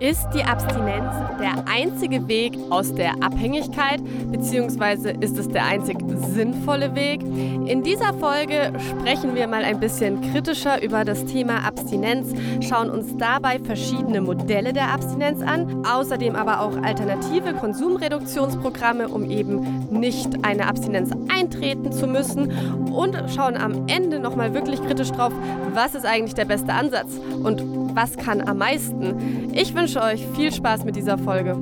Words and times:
Ist 0.00 0.28
die 0.32 0.42
Abstinenz 0.42 1.12
der 1.38 1.62
einzige 1.70 2.26
Weg 2.26 2.56
aus 2.70 2.94
der 2.94 3.22
Abhängigkeit, 3.22 4.00
beziehungsweise 4.32 5.10
ist 5.10 5.36
es 5.36 5.46
der 5.46 5.66
einzig 5.66 5.98
sinnvolle 6.32 6.94
Weg? 6.94 7.20
In 7.20 7.82
dieser 7.82 8.14
Folge 8.14 8.72
sprechen 8.78 9.34
wir 9.34 9.46
mal 9.46 9.62
ein 9.62 9.78
bisschen 9.78 10.22
kritischer 10.32 10.82
über 10.82 11.04
das 11.04 11.26
Thema 11.26 11.66
Abstinenz, 11.66 12.32
schauen 12.66 12.88
uns 12.88 13.14
dabei 13.18 13.58
verschiedene 13.58 14.22
Modelle 14.22 14.72
der 14.72 14.88
Abstinenz 14.88 15.42
an, 15.42 15.84
außerdem 15.84 16.34
aber 16.34 16.62
auch 16.62 16.78
alternative 16.82 17.52
Konsumreduktionsprogramme, 17.52 19.06
um 19.06 19.30
eben 19.30 19.86
nicht 19.90 20.46
eine 20.46 20.66
Abstinenz 20.66 21.10
eintreten 21.28 21.92
zu 21.92 22.06
müssen 22.06 22.50
und 22.90 23.18
schauen 23.36 23.58
am 23.58 23.86
Ende 23.86 24.18
nochmal 24.18 24.54
wirklich 24.54 24.82
kritisch 24.82 25.12
drauf, 25.12 25.34
was 25.74 25.94
ist 25.94 26.06
eigentlich 26.06 26.34
der 26.34 26.46
beste 26.46 26.72
Ansatz 26.72 27.20
und 27.42 27.89
was 27.94 28.16
kann 28.16 28.46
am 28.46 28.58
meisten. 28.58 29.52
Ich 29.54 29.74
wünsche 29.74 30.00
euch 30.00 30.26
viel 30.34 30.52
Spaß 30.52 30.84
mit 30.84 30.96
dieser 30.96 31.18
Folge. 31.18 31.56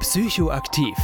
Psychoaktiv. 0.00 0.96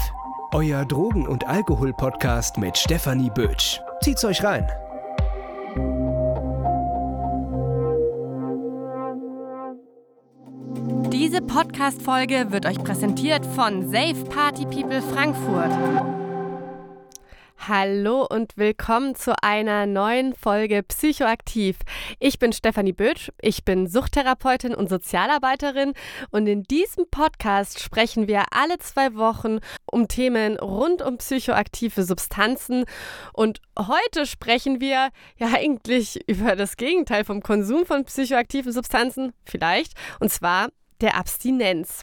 Euer 0.53 0.85
Drogen- 0.85 1.27
und 1.27 1.47
Alkohol-Podcast 1.47 2.59
mit 2.59 2.79
Stefanie 2.79 3.31
Bötsch. 3.31 3.81
Zieht's 4.01 4.25
euch 4.25 4.43
rein. 4.43 4.67
Podcast-Folge 11.53 12.47
wird 12.51 12.65
euch 12.65 12.83
präsentiert 12.83 13.45
von 13.45 13.93
Safe 13.93 14.25
Party 14.31 14.65
People 14.65 15.03
Frankfurt. 15.03 15.71
Hallo 17.59 18.27
und 18.27 18.57
willkommen 18.57 19.15
zu 19.15 19.35
einer 19.43 19.85
neuen 19.85 20.35
Folge 20.35 20.83
Psychoaktiv. 20.83 21.77
Ich 22.19 22.39
bin 22.39 22.55
Stefanie 22.55 22.95
Bötsch, 22.95 23.31
ich 23.43 23.67
bin 23.67 23.87
Suchttherapeutin 23.87 24.75
und 24.75 24.89
Sozialarbeiterin 24.89 25.93
und 26.31 26.47
in 26.47 26.63
diesem 26.63 27.05
Podcast 27.11 27.81
sprechen 27.81 28.29
wir 28.29 28.45
alle 28.53 28.79
zwei 28.79 29.15
Wochen 29.15 29.59
um 29.85 30.09
Themen 30.09 30.59
rund 30.59 31.03
um 31.03 31.19
psychoaktive 31.19 32.03
Substanzen 32.03 32.87
und 33.35 33.61
heute 33.79 34.25
sprechen 34.25 34.81
wir 34.81 35.11
ja 35.37 35.49
eigentlich 35.55 36.19
über 36.27 36.57
das 36.57 36.79
Gegenteil 36.79 37.27
vom 37.27 37.43
Konsum 37.43 37.85
von 37.85 38.07
psychoaktiven 38.07 38.73
Substanzen, 38.73 39.35
vielleicht, 39.45 39.93
und 40.19 40.33
zwar 40.33 40.71
der 41.03 41.17
Abstinenz. 41.17 42.03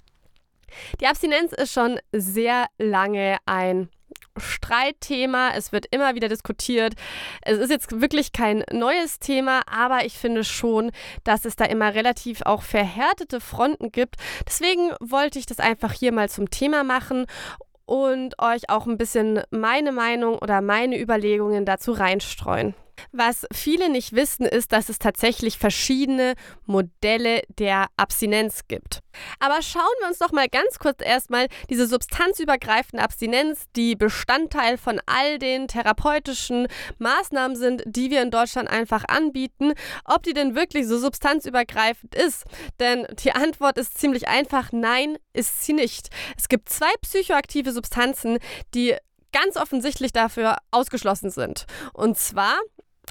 Die 1.02 1.08
Abstinenz 1.08 1.54
ist 1.54 1.74
schon 1.74 2.00
sehr 2.12 2.68
lange 2.78 3.38
ein 3.46 3.90
Streitthema. 4.38 5.52
Es 5.56 5.72
wird 5.72 5.88
immer 5.92 6.16
wieder 6.16 6.30
diskutiert. 6.30 6.94
Es 7.42 7.58
ist 7.58 7.70
jetzt 7.70 8.02
wirklich 8.02 8.32
kein 8.32 8.64
neues 8.72 9.20
Thema, 9.20 9.62
aber 9.68 10.06
ich 10.06 10.18
finde 10.18 10.44
schon, 10.44 10.92
dass 11.24 11.46
es 11.46 11.56
da 11.56 11.66
immer 11.66 11.94
relativ 11.94 12.42
auch 12.44 12.62
verhärtete 12.62 13.42
Fronten 13.42 13.92
gibt. 13.92 14.16
Deswegen 14.48 14.92
wollte 15.00 15.40
ich 15.40 15.46
das 15.46 15.60
einfach 15.60 15.92
hier 15.92 16.12
mal 16.12 16.30
zum 16.30 16.50
Thema 16.50 16.84
machen 16.84 17.26
und 17.86 18.40
euch 18.40 18.70
auch 18.70 18.86
ein 18.86 18.98
bisschen 18.98 19.42
meine 19.50 19.92
Meinung 19.92 20.38
oder 20.38 20.62
meine 20.62 21.00
Überlegungen 21.00 21.66
dazu 21.66 21.92
reinstreuen. 21.92 22.76
Was 23.12 23.46
viele 23.52 23.90
nicht 23.90 24.14
wissen, 24.14 24.46
ist, 24.46 24.72
dass 24.72 24.90
es 24.90 25.00
tatsächlich 25.00 25.58
verschiedene 25.58 26.36
Modelle 26.66 27.42
der 27.58 27.88
Abstinenz 27.98 28.68
gibt. 28.68 29.02
Aber 29.40 29.62
schauen 29.62 29.84
wir 30.00 30.08
uns 30.08 30.20
doch 30.20 30.32
mal 30.32 30.48
ganz 30.48 30.80
kurz 30.80 31.02
erstmal 31.04 31.48
diese 31.70 31.88
substanzübergreifende 31.88 33.04
Abstinenz, 33.04 33.66
die 33.76 33.96
Bestandteil 33.96 34.78
von 34.78 35.02
all 35.06 35.40
den 35.40 35.68
therapeutischen 35.68 36.68
Maßnahmen 37.00 37.58
sind, 37.58 37.84
die 37.86 38.12
wir 38.12 38.22
in 38.22 38.32
Deutschland 38.32 38.70
einfach 38.70 39.06
anbieten, 39.08 39.74
ob 40.06 40.24
die 40.24 40.34
denn 40.34 40.56
wirklich 40.56 40.88
so 40.88 40.98
substanzübergreifend 40.98 42.16
ist. 42.16 42.46
Denn 42.80 43.08
die 43.24 43.32
Antwort 43.32 43.78
ist 43.78 43.98
ziemlich 43.98 44.28
einfach, 44.28 44.72
nein, 44.72 45.18
ist 45.34 45.64
sie 45.64 45.74
nicht. 45.74 46.10
Es 46.38 46.48
gibt 46.48 46.70
zwei 46.70 46.92
psychoaktive 47.02 47.72
Substanzen, 47.72 48.40
die 48.74 48.96
ganz 49.32 49.58
offensichtlich 49.58 50.12
dafür 50.12 50.58
ausgeschlossen 50.72 51.30
sind. 51.30 51.66
Und 51.94 52.18
zwar 52.18 52.58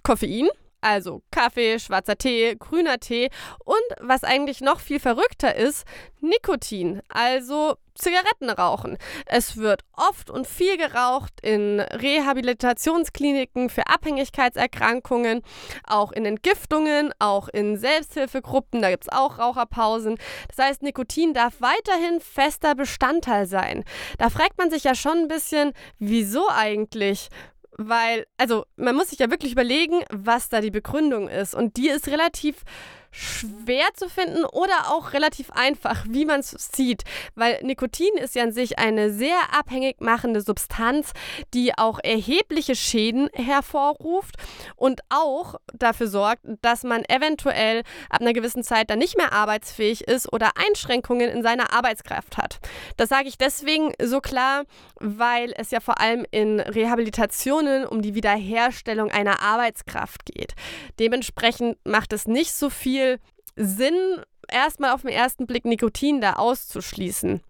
Koffein, 0.08 0.48
also 0.80 1.20
Kaffee, 1.30 1.78
schwarzer 1.78 2.16
Tee, 2.16 2.56
grüner 2.58 2.98
Tee 2.98 3.28
und 3.66 3.76
was 4.00 4.24
eigentlich 4.24 4.62
noch 4.62 4.80
viel 4.80 5.00
verrückter 5.00 5.54
ist, 5.54 5.84
Nikotin, 6.22 7.02
also 7.10 7.74
Zigaretten 7.94 8.48
rauchen. 8.48 8.96
Es 9.26 9.58
wird 9.58 9.82
oft 9.92 10.30
und 10.30 10.46
viel 10.46 10.78
geraucht 10.78 11.34
in 11.42 11.80
Rehabilitationskliniken 11.80 13.69
für 13.69 13.86
Abhängigkeitserkrankungen, 13.86 15.42
auch 15.86 16.10
in 16.12 16.25
Entgiftungen, 16.25 17.12
auch 17.19 17.48
in 17.48 17.76
Selbsthilfegruppen, 17.76 18.80
da 18.80 18.88
gibt 18.88 19.04
es 19.04 19.12
auch 19.12 19.38
Raucherpausen. 19.38 20.16
Das 20.56 20.64
heißt, 20.64 20.82
Nikotin 20.82 21.34
darf 21.34 21.60
weiterhin 21.60 22.22
fester 22.22 22.75
Bestandteil 22.75 23.44
sein. 23.44 23.84
Da 24.16 24.30
fragt 24.30 24.56
man 24.56 24.70
sich 24.70 24.84
ja 24.84 24.94
schon 24.94 25.19
ein 25.19 25.28
bisschen, 25.28 25.75
wieso 25.98 26.48
eigentlich? 26.48 27.28
Weil, 27.78 28.26
also 28.36 28.66
man 28.76 28.94
muss 28.96 29.10
sich 29.10 29.20
ja 29.20 29.30
wirklich 29.30 29.52
überlegen, 29.52 30.00
was 30.10 30.48
da 30.48 30.60
die 30.60 30.70
Begründung 30.70 31.28
ist. 31.28 31.54
Und 31.54 31.76
die 31.76 31.88
ist 31.88 32.08
relativ 32.08 32.64
schwer 33.10 33.86
zu 33.94 34.08
finden 34.08 34.44
oder 34.44 34.92
auch 34.92 35.12
relativ 35.12 35.50
einfach, 35.50 36.04
wie 36.08 36.24
man 36.24 36.41
es 36.41 36.50
sieht, 36.72 37.04
weil 37.34 37.58
Nikotin 37.62 38.16
ist 38.16 38.34
ja 38.34 38.42
an 38.42 38.52
sich 38.52 38.78
eine 38.78 39.10
sehr 39.10 39.38
abhängig 39.52 40.00
machende 40.00 40.41
Substanz, 40.41 41.12
die 41.54 41.76
auch 41.76 41.98
erhebliche 42.02 42.76
Schäden 42.76 43.28
hervorruft 43.32 44.36
und 44.76 45.00
auch 45.08 45.56
dafür 45.72 46.08
sorgt, 46.08 46.42
dass 46.62 46.84
man 46.84 47.04
eventuell 47.04 47.82
ab 48.10 48.20
einer 48.20 48.32
gewissen 48.32 48.62
Zeit 48.62 48.91
dann 48.91 48.98
nicht 48.98 49.16
mehr 49.16 49.32
arbeitsfähig 49.32 50.02
ist 50.02 50.32
oder 50.32 50.52
Einschränkungen 50.56 51.30
in 51.30 51.42
seiner 51.42 51.72
Arbeitskraft 51.72 52.36
hat. 52.36 52.60
Das 52.96 53.08
sage 53.08 53.28
ich 53.28 53.38
deswegen 53.38 53.92
so 54.02 54.20
klar, 54.20 54.64
weil 55.00 55.52
es 55.56 55.70
ja 55.70 55.80
vor 55.80 56.00
allem 56.00 56.26
in 56.30 56.60
Rehabilitationen 56.60 57.86
um 57.86 58.02
die 58.02 58.14
Wiederherstellung 58.14 59.10
einer 59.10 59.40
Arbeitskraft 59.42 60.26
geht. 60.26 60.54
Dementsprechend 60.98 61.78
macht 61.84 62.12
es 62.12 62.26
nicht 62.26 62.52
so 62.52 62.70
viel 62.70 62.97
viel 62.98 63.20
Sinn, 63.56 64.22
erstmal 64.48 64.92
auf 64.92 65.03
den 65.03 65.10
ersten 65.10 65.47
Blick 65.47 65.64
Nikotin 65.64 66.20
da 66.20 66.34
auszuschließen. 66.34 67.41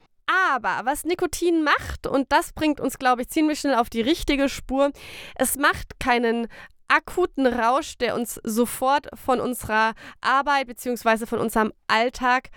Aber 0.51 0.81
was 0.85 1.05
Nikotin 1.05 1.65
macht, 1.65 2.07
und 2.07 2.31
das 2.31 2.53
bringt 2.53 2.81
uns, 2.81 2.99
glaube 2.99 3.23
ich, 3.23 3.29
ziemlich 3.29 3.61
schnell 3.61 3.77
auf 3.77 3.89
die 3.89 4.03
richtige 4.03 4.49
Spur, 4.49 4.93
es 5.37 5.57
macht 5.57 5.99
keinen 6.01 6.49
akuten 6.89 7.47
Rausch, 7.47 7.97
der 7.97 8.15
uns 8.15 8.41
sofort 8.45 9.09
von 9.15 9.41
unserer 9.41 9.95
Arbeit 10.21 10.67
bzw. 10.67 11.27
von 11.27 11.39
unserem 11.39 11.73
Alltag 11.87 12.51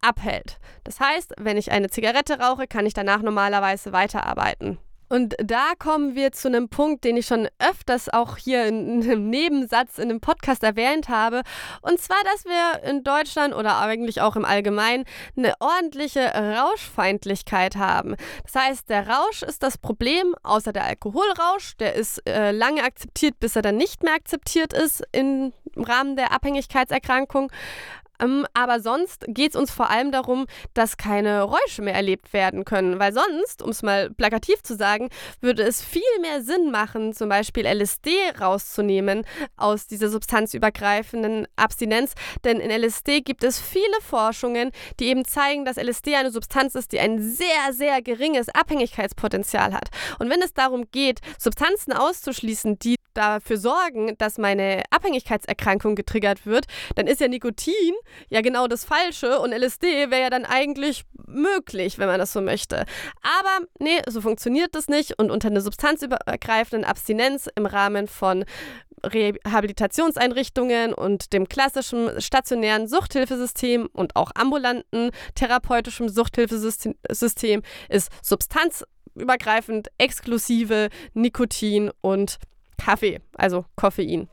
abhält. 0.00 0.58
Das 0.84 1.00
heißt, 1.00 1.34
wenn 1.38 1.56
ich 1.56 1.70
eine 1.70 1.90
Zigarette 1.90 2.38
rauche, 2.38 2.66
kann 2.66 2.86
ich 2.86 2.94
danach 2.94 3.20
normalerweise 3.20 3.92
weiterarbeiten. 3.92 4.78
Und 5.08 5.34
da 5.42 5.72
kommen 5.78 6.14
wir 6.14 6.32
zu 6.32 6.48
einem 6.48 6.68
Punkt, 6.68 7.04
den 7.04 7.16
ich 7.16 7.26
schon 7.26 7.48
öfters 7.58 8.08
auch 8.08 8.36
hier 8.36 8.66
in 8.66 9.02
einem 9.02 9.30
Nebensatz 9.30 9.98
in 9.98 10.10
einem 10.10 10.20
Podcast 10.20 10.62
erwähnt 10.62 11.08
habe. 11.08 11.42
Und 11.82 12.00
zwar, 12.00 12.18
dass 12.24 12.44
wir 12.44 12.88
in 12.88 13.04
Deutschland 13.04 13.54
oder 13.54 13.78
eigentlich 13.78 14.20
auch 14.20 14.36
im 14.36 14.44
Allgemeinen 14.44 15.04
eine 15.36 15.54
ordentliche 15.60 16.32
Rauschfeindlichkeit 16.34 17.76
haben. 17.76 18.16
Das 18.44 18.54
heißt, 18.54 18.90
der 18.90 19.08
Rausch 19.08 19.42
ist 19.42 19.62
das 19.62 19.78
Problem, 19.78 20.34
außer 20.42 20.72
der 20.72 20.84
Alkoholrausch. 20.84 21.76
Der 21.78 21.94
ist 21.94 22.18
äh, 22.28 22.52
lange 22.52 22.82
akzeptiert, 22.82 23.38
bis 23.40 23.56
er 23.56 23.62
dann 23.62 23.76
nicht 23.76 24.02
mehr 24.02 24.14
akzeptiert 24.14 24.72
ist 24.72 25.02
im 25.12 25.52
Rahmen 25.76 26.16
der 26.16 26.32
Abhängigkeitserkrankung. 26.32 27.50
Ähm, 28.20 28.46
aber 28.54 28.80
sonst 28.80 29.24
geht 29.28 29.50
es 29.50 29.56
uns 29.56 29.70
vor 29.70 29.90
allem 29.90 30.12
darum, 30.12 30.46
dass 30.74 30.96
keine 30.96 31.42
Räusche 31.42 31.82
mehr 31.82 31.94
erlebt 31.94 32.32
werden 32.32 32.64
können. 32.64 32.98
Weil 32.98 33.12
sonst, 33.12 33.62
um 33.62 33.70
es 33.70 33.82
mal 33.82 34.10
plakativ 34.10 34.62
zu 34.62 34.76
sagen, 34.76 35.08
würde 35.40 35.62
es 35.62 35.82
viel 35.82 36.02
mehr 36.20 36.42
Sinn 36.42 36.70
machen, 36.70 37.12
zum 37.12 37.28
Beispiel 37.28 37.66
LSD 37.66 38.10
rauszunehmen 38.40 39.24
aus 39.56 39.86
dieser 39.86 40.08
substanzübergreifenden 40.08 41.46
Abstinenz. 41.56 42.14
Denn 42.44 42.60
in 42.60 42.70
LSD 42.70 43.20
gibt 43.20 43.44
es 43.44 43.60
viele 43.60 44.00
Forschungen, 44.02 44.70
die 45.00 45.06
eben 45.06 45.24
zeigen, 45.24 45.64
dass 45.64 45.76
LSD 45.76 46.16
eine 46.16 46.30
Substanz 46.30 46.74
ist, 46.74 46.92
die 46.92 47.00
ein 47.00 47.20
sehr, 47.20 47.72
sehr 47.72 48.02
geringes 48.02 48.48
Abhängigkeitspotenzial 48.48 49.72
hat. 49.72 49.88
Und 50.18 50.30
wenn 50.30 50.42
es 50.42 50.54
darum 50.54 50.90
geht, 50.90 51.20
Substanzen 51.38 51.92
auszuschließen, 51.92 52.78
die 52.78 52.96
dafür 53.14 53.58
sorgen, 53.58 54.16
dass 54.18 54.38
meine 54.38 54.82
Abhängigkeitserkrankung 54.90 55.96
getriggert 55.96 56.46
wird, 56.46 56.66
dann 56.94 57.06
ist 57.06 57.20
ja 57.20 57.28
Nikotin 57.28 57.94
ja 58.28 58.40
genau 58.40 58.66
das 58.66 58.84
Falsche 58.84 59.40
und 59.40 59.52
LSD 59.52 60.10
wäre 60.10 60.22
ja 60.22 60.30
dann 60.30 60.44
eigentlich 60.44 61.04
möglich, 61.26 61.98
wenn 61.98 62.08
man 62.08 62.18
das 62.18 62.32
so 62.32 62.40
möchte. 62.40 62.84
Aber 63.22 63.66
nee, 63.78 64.00
so 64.08 64.20
funktioniert 64.20 64.74
das 64.74 64.88
nicht 64.88 65.18
und 65.18 65.30
unter 65.30 65.48
einer 65.48 65.60
substanzübergreifenden 65.60 66.84
Abstinenz 66.84 67.48
im 67.54 67.66
Rahmen 67.66 68.08
von 68.08 68.44
Rehabilitationseinrichtungen 69.04 70.92
und 70.92 71.32
dem 71.32 71.48
klassischen 71.48 72.20
stationären 72.20 72.88
Suchthilfesystem 72.88 73.88
und 73.92 74.16
auch 74.16 74.32
ambulanten 74.34 75.10
therapeutischen 75.34 76.08
Suchthilfesystem 76.08 77.62
ist 77.88 78.10
Substanz 78.22 78.84
übergreifend 79.14 79.88
exklusive 79.98 80.88
Nikotin 81.14 81.90
und 82.00 82.38
Kaffee, 82.76 83.20
also 83.34 83.64
Koffein. 83.76 84.28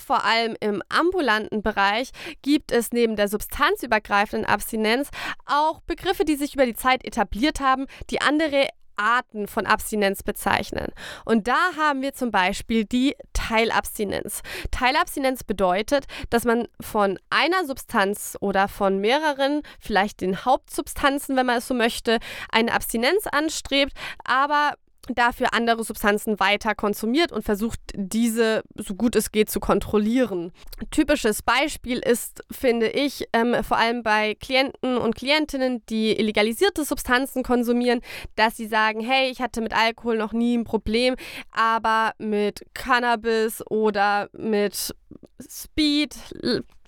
Vor 0.00 0.24
allem 0.24 0.56
im 0.60 0.82
ambulanten 0.88 1.62
Bereich 1.62 2.10
gibt 2.42 2.72
es 2.72 2.92
neben 2.92 3.16
der 3.16 3.28
substanzübergreifenden 3.28 4.48
Abstinenz 4.48 5.10
auch 5.46 5.80
Begriffe, 5.82 6.24
die 6.24 6.36
sich 6.36 6.54
über 6.54 6.66
die 6.66 6.74
Zeit 6.74 7.04
etabliert 7.04 7.60
haben, 7.60 7.86
die 8.10 8.20
andere 8.20 8.68
Arten 9.00 9.48
von 9.48 9.66
Abstinenz 9.66 10.22
bezeichnen. 10.22 10.88
Und 11.24 11.48
da 11.48 11.58
haben 11.76 12.02
wir 12.02 12.12
zum 12.12 12.30
Beispiel 12.30 12.84
die 12.84 13.16
Teilabstinenz. 13.32 14.42
Teilabstinenz 14.70 15.42
bedeutet, 15.42 16.04
dass 16.28 16.44
man 16.44 16.68
von 16.80 17.18
einer 17.30 17.64
Substanz 17.64 18.36
oder 18.40 18.68
von 18.68 18.98
mehreren, 18.98 19.62
vielleicht 19.80 20.20
den 20.20 20.44
Hauptsubstanzen, 20.44 21.36
wenn 21.36 21.46
man 21.46 21.58
es 21.58 21.68
so 21.68 21.74
möchte, 21.74 22.18
eine 22.50 22.72
Abstinenz 22.72 23.26
anstrebt, 23.26 23.92
aber 24.24 24.74
dafür 25.14 25.52
andere 25.52 25.84
Substanzen 25.84 26.40
weiter 26.40 26.74
konsumiert 26.74 27.32
und 27.32 27.44
versucht, 27.44 27.80
diese 27.94 28.62
so 28.76 28.94
gut 28.94 29.16
es 29.16 29.32
geht 29.32 29.50
zu 29.50 29.60
kontrollieren. 29.60 30.52
Typisches 30.90 31.42
Beispiel 31.42 31.98
ist, 31.98 32.42
finde 32.50 32.88
ich, 32.88 33.26
ähm, 33.32 33.62
vor 33.62 33.76
allem 33.76 34.02
bei 34.02 34.34
Klienten 34.34 34.96
und 34.96 35.14
Klientinnen, 35.14 35.84
die 35.88 36.12
illegalisierte 36.12 36.84
Substanzen 36.84 37.42
konsumieren, 37.42 38.00
dass 38.36 38.56
sie 38.56 38.66
sagen, 38.66 39.00
hey, 39.00 39.30
ich 39.30 39.40
hatte 39.40 39.60
mit 39.60 39.74
Alkohol 39.74 40.16
noch 40.16 40.32
nie 40.32 40.56
ein 40.56 40.64
Problem, 40.64 41.16
aber 41.52 42.12
mit 42.18 42.64
Cannabis 42.74 43.62
oder 43.68 44.28
mit 44.32 44.94
Speed 45.48 46.16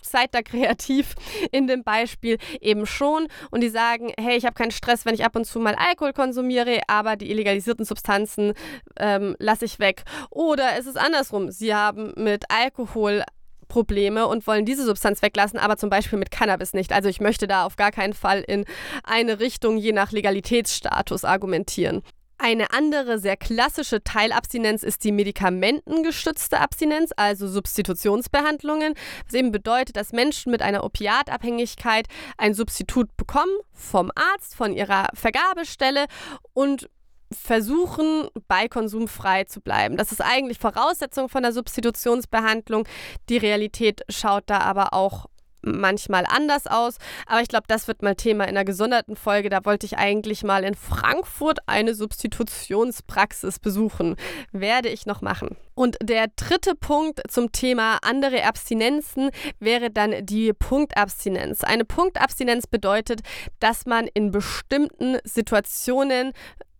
seid 0.02 0.34
da 0.34 0.42
kreativ 0.42 1.14
in 1.52 1.66
dem 1.66 1.84
Beispiel 1.84 2.38
eben 2.60 2.86
schon 2.86 3.28
und 3.50 3.60
die 3.62 3.68
sagen, 3.68 4.12
hey, 4.18 4.36
ich 4.36 4.44
habe 4.44 4.54
keinen 4.54 4.70
Stress, 4.70 5.04
wenn 5.04 5.14
ich 5.14 5.24
ab 5.24 5.36
und 5.36 5.44
zu 5.44 5.60
mal 5.60 5.74
Alkohol 5.74 6.12
konsumiere, 6.12 6.80
aber 6.88 7.16
die 7.16 7.30
illegalisierten 7.30 7.84
Substanzen 7.84 8.54
ähm, 8.98 9.36
lasse 9.38 9.64
ich 9.64 9.78
weg. 9.78 10.04
Oder 10.30 10.76
es 10.78 10.86
ist 10.86 10.98
andersrum, 10.98 11.50
sie 11.50 11.74
haben 11.74 12.12
mit 12.16 12.44
Alkohol 12.48 13.24
Probleme 13.72 14.26
und 14.26 14.46
wollen 14.46 14.66
diese 14.66 14.84
Substanz 14.84 15.22
weglassen, 15.22 15.58
aber 15.58 15.78
zum 15.78 15.88
Beispiel 15.88 16.18
mit 16.18 16.30
Cannabis 16.30 16.74
nicht. 16.74 16.92
Also 16.92 17.08
ich 17.08 17.20
möchte 17.20 17.46
da 17.46 17.64
auf 17.64 17.76
gar 17.76 17.90
keinen 17.90 18.12
Fall 18.12 18.42
in 18.42 18.66
eine 19.02 19.40
Richtung 19.40 19.78
je 19.78 19.92
nach 19.92 20.12
Legalitätsstatus 20.12 21.24
argumentieren. 21.24 22.02
Eine 22.44 22.72
andere 22.72 23.20
sehr 23.20 23.36
klassische 23.36 24.02
Teilabstinenz 24.02 24.82
ist 24.82 25.04
die 25.04 25.12
medikamentengestützte 25.12 26.58
Abstinenz, 26.58 27.12
also 27.16 27.46
Substitutionsbehandlungen, 27.46 28.94
was 29.26 29.34
eben 29.34 29.52
bedeutet, 29.52 29.94
dass 29.94 30.10
Menschen 30.10 30.50
mit 30.50 30.60
einer 30.60 30.82
Opiatabhängigkeit 30.82 32.08
ein 32.38 32.54
Substitut 32.54 33.16
bekommen 33.16 33.56
vom 33.72 34.10
Arzt, 34.16 34.56
von 34.56 34.72
ihrer 34.72 35.06
Vergabestelle 35.14 36.06
und 36.52 36.90
versuchen, 37.30 38.26
bei 38.48 38.66
Konsum 38.66 39.06
frei 39.06 39.44
zu 39.44 39.60
bleiben. 39.60 39.96
Das 39.96 40.10
ist 40.10 40.20
eigentlich 40.20 40.58
Voraussetzung 40.58 41.28
von 41.28 41.44
der 41.44 41.52
Substitutionsbehandlung. 41.52 42.88
Die 43.28 43.38
Realität 43.38 44.02
schaut 44.08 44.50
da 44.50 44.58
aber 44.58 44.94
auch 44.94 45.26
manchmal 45.62 46.24
anders 46.26 46.66
aus. 46.66 46.98
Aber 47.26 47.40
ich 47.40 47.48
glaube, 47.48 47.64
das 47.68 47.88
wird 47.88 48.02
mal 48.02 48.14
Thema 48.14 48.44
in 48.44 48.50
einer 48.50 48.64
gesonderten 48.64 49.16
Folge. 49.16 49.48
Da 49.48 49.64
wollte 49.64 49.86
ich 49.86 49.98
eigentlich 49.98 50.42
mal 50.42 50.64
in 50.64 50.74
Frankfurt 50.74 51.60
eine 51.66 51.94
Substitutionspraxis 51.94 53.58
besuchen. 53.58 54.16
Werde 54.52 54.88
ich 54.88 55.06
noch 55.06 55.22
machen. 55.22 55.56
Und 55.74 55.96
der 56.02 56.26
dritte 56.36 56.74
Punkt 56.74 57.20
zum 57.28 57.52
Thema 57.52 57.98
andere 58.02 58.44
Abstinenzen 58.44 59.30
wäre 59.58 59.90
dann 59.90 60.26
die 60.26 60.52
Punktabstinenz. 60.52 61.64
Eine 61.64 61.84
Punktabstinenz 61.84 62.66
bedeutet, 62.66 63.20
dass 63.58 63.86
man 63.86 64.06
in 64.06 64.30
bestimmten 64.30 65.16
Situationen 65.24 66.32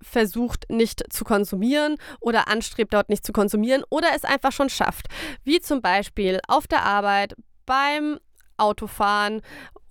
versucht 0.03 0.69
nicht 0.69 1.13
zu 1.13 1.25
konsumieren 1.25 1.97
oder 2.21 2.49
anstrebt 2.49 2.93
dort 2.93 3.09
nicht 3.09 3.25
zu 3.25 3.33
konsumieren 3.33 3.85
oder 3.89 4.09
es 4.15 4.25
einfach 4.25 4.53
schon 4.53 4.69
schafft. 4.69 5.07
Wie 5.45 5.61
zum 5.61 5.81
Beispiel 5.81 6.41
auf 6.49 6.67
der 6.67 6.83
Arbeit, 6.83 7.35
beim 7.65 8.19
Autofahren 8.57 9.43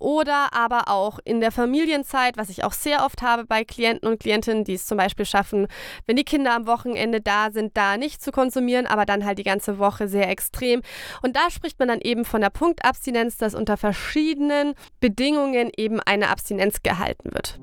oder 0.02 0.52
aber 0.52 0.88
auch 0.88 1.20
in 1.24 1.40
der 1.40 1.52
Familienzeit, 1.52 2.36
was 2.36 2.48
ich 2.48 2.64
auch 2.64 2.72
sehr 2.72 3.04
oft 3.04 3.22
habe 3.22 3.44
bei 3.44 3.64
Klienten 3.64 4.08
und 4.08 4.18
Klientinnen, 4.18 4.64
die 4.64 4.74
es 4.74 4.84
zum 4.84 4.98
Beispiel 4.98 5.24
schaffen, 5.24 5.68
wenn 6.06 6.16
die 6.16 6.24
Kinder 6.24 6.54
am 6.54 6.66
Wochenende 6.66 7.20
da 7.20 7.50
sind, 7.52 7.76
da 7.76 7.96
nicht 7.96 8.20
zu 8.20 8.32
konsumieren, 8.32 8.86
aber 8.86 9.06
dann 9.06 9.24
halt 9.24 9.38
die 9.38 9.44
ganze 9.44 9.78
Woche 9.78 10.08
sehr 10.08 10.28
extrem. 10.28 10.82
Und 11.22 11.36
da 11.36 11.50
spricht 11.50 11.78
man 11.78 11.88
dann 11.88 12.00
eben 12.00 12.24
von 12.24 12.40
der 12.40 12.50
Punktabstinenz, 12.50 13.36
dass 13.36 13.54
unter 13.54 13.76
verschiedenen 13.76 14.74
Bedingungen 14.98 15.70
eben 15.76 16.00
eine 16.00 16.30
Abstinenz 16.30 16.82
gehalten 16.82 17.32
wird. 17.32 17.60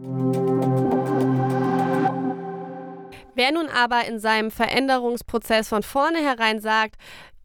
Wer 3.36 3.52
nun 3.52 3.68
aber 3.69 4.06
in 4.06 4.19
seinem 4.19 4.52
Veränderungsprozess 4.52 5.69
von 5.69 5.84
vornherein 5.84 6.60
sagt, 6.60 6.95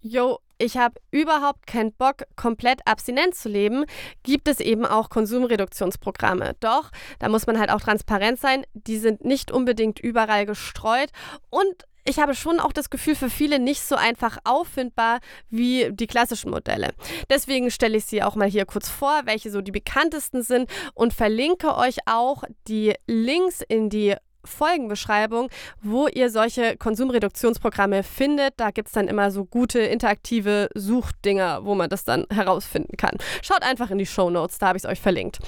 yo, 0.00 0.38
ich 0.58 0.76
habe 0.76 1.00
überhaupt 1.10 1.66
keinen 1.66 1.92
Bock, 1.92 2.24
komplett 2.36 2.80
abstinent 2.86 3.34
zu 3.34 3.48
leben, 3.48 3.84
gibt 4.22 4.48
es 4.48 4.60
eben 4.60 4.86
auch 4.86 5.10
Konsumreduktionsprogramme. 5.10 6.54
Doch, 6.60 6.90
da 7.18 7.28
muss 7.28 7.46
man 7.46 7.58
halt 7.58 7.70
auch 7.70 7.80
transparent 7.80 8.40
sein, 8.40 8.64
die 8.74 8.98
sind 8.98 9.24
nicht 9.24 9.50
unbedingt 9.50 9.98
überall 9.98 10.46
gestreut 10.46 11.10
und 11.50 11.84
ich 12.06 12.18
habe 12.18 12.34
schon 12.34 12.60
auch 12.60 12.72
das 12.72 12.90
Gefühl, 12.90 13.14
für 13.14 13.30
viele 13.30 13.58
nicht 13.58 13.80
so 13.80 13.96
einfach 13.96 14.36
auffindbar 14.44 15.20
wie 15.48 15.88
die 15.90 16.06
klassischen 16.06 16.50
Modelle. 16.50 16.90
Deswegen 17.30 17.70
stelle 17.70 17.96
ich 17.96 18.04
sie 18.04 18.22
auch 18.22 18.34
mal 18.34 18.48
hier 18.48 18.66
kurz 18.66 18.90
vor, 18.90 19.22
welche 19.24 19.50
so 19.50 19.62
die 19.62 19.72
bekanntesten 19.72 20.42
sind 20.42 20.68
und 20.92 21.14
verlinke 21.14 21.74
euch 21.76 21.96
auch 22.06 22.44
die 22.68 22.94
Links 23.06 23.62
in 23.66 23.88
die 23.88 24.16
Folgenbeschreibung, 24.44 25.49
wo 25.82 26.08
ihr 26.08 26.31
solche 26.31 26.76
Konsumreduktionsprogramme 26.76 28.02
findet. 28.02 28.55
Da 28.56 28.70
gibt 28.70 28.88
es 28.88 28.94
dann 28.94 29.08
immer 29.08 29.31
so 29.31 29.44
gute 29.44 29.81
interaktive 29.81 30.69
Suchdinger, 30.75 31.64
wo 31.64 31.75
man 31.75 31.91
das 31.91 32.05
dann 32.05 32.26
herausfinden 32.31 32.96
kann. 32.96 33.17
Schaut 33.43 33.62
einfach 33.62 33.91
in 33.91 33.99
die 33.99 34.06
Show 34.06 34.31
Notes, 34.31 34.58
da 34.58 34.69
habe 34.69 34.79
ich 34.79 34.85
es 34.85 34.91
euch 34.91 35.00
verlinkt. 35.00 35.38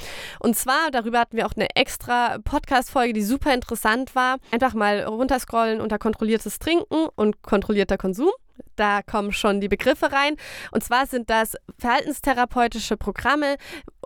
Und 0.40 0.56
zwar, 0.56 0.90
darüber 0.90 1.20
hatten 1.20 1.36
wir 1.36 1.46
auch 1.46 1.54
eine 1.56 1.74
extra 1.76 2.38
Podcast-Folge, 2.38 3.12
die 3.12 3.22
super 3.22 3.52
interessant 3.54 4.14
war. 4.14 4.36
Einfach 4.50 4.74
mal 4.74 5.00
runterscrollen 5.02 5.80
unter 5.80 5.98
kontrolliertes 5.98 6.58
Trinken 6.58 7.08
und 7.14 7.42
kontrollierter 7.42 7.98
Konsum. 7.98 8.30
Da 8.76 9.02
kommen 9.02 9.32
schon 9.32 9.60
die 9.60 9.68
Begriffe 9.68 10.12
rein. 10.12 10.36
Und 10.70 10.84
zwar 10.84 11.06
sind 11.06 11.30
das 11.30 11.54
verhaltenstherapeutische 11.78 12.96
Programme, 12.96 13.56